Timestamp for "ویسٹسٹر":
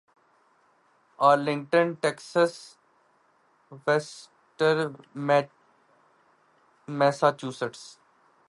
3.87-4.87